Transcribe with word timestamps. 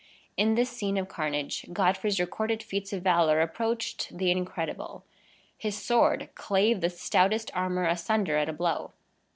In 0.35 0.55
this 0.55 0.71
scene 0.71 0.97
of 0.97 1.07
carnage, 1.07 1.67
Godfrey's 1.71 2.19
recorded 2.19 2.63
feats 2.63 2.91
of 2.91 3.03
valor 3.03 3.39
approached 3.39 4.17
the 4.17 4.31
incredible. 4.31 5.03
His 5.55 5.77
sword 5.77 6.29
clave 6.33 6.81
the 6.81 6.89
stoutest 6.89 7.51
armor 7.53 7.85
asunder 7.85 8.35
at 8.35 8.49
a 8.49 8.53
blow. 8.53 8.93